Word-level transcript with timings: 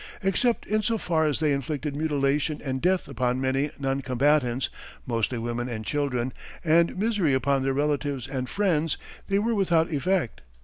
Except 0.23 0.65
in 0.65 0.81
so 0.81 0.97
far 0.97 1.27
as 1.27 1.39
they 1.39 1.53
inflicted 1.53 1.95
mutilation 1.95 2.59
and 2.65 2.81
death 2.81 3.07
upon 3.07 3.39
many 3.39 3.69
non 3.79 4.01
combatants, 4.01 4.71
mostly 5.05 5.37
women 5.37 5.69
and 5.69 5.85
children, 5.85 6.33
and 6.63 6.97
misery 6.97 7.35
upon 7.35 7.61
their 7.61 7.73
relatives 7.75 8.27
and 8.27 8.49
friends 8.49 8.97
they 9.27 9.37
were 9.37 9.53
without 9.53 9.93
effect. 9.93 10.41